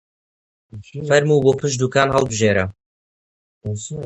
[1.07, 2.65] فەرموو بۆ پشت دووکان هەڵبژێرە!